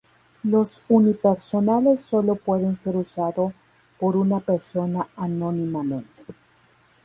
[0.41, 3.53] Los unipersonales solo pueden ser usados
[3.99, 6.25] por una persona anónimamente.